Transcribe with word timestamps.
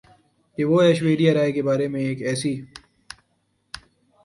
کہ 0.57 0.63
وہ 0.69 0.77
ایشوریا 0.81 1.33
رائے 1.33 1.51
کے 1.51 1.61
بارے 1.67 1.87
میں 1.91 2.01
ایک 2.07 2.21
ایسی 2.29 2.53